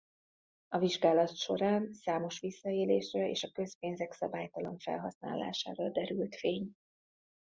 A 0.67 0.77
vizsgálat 0.77 1.35
során 1.35 1.93
számos 1.93 2.39
visszaélésre 2.39 3.29
és 3.29 3.43
a 3.43 3.51
közpénzek 3.51 4.13
szabálytalan 4.13 4.77
felhasználására 4.77 5.89
derült 5.89 6.35
fény. 6.35 6.75